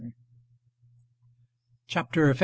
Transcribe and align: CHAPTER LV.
CHAPTER 1.85 2.33
LV. 2.33 2.39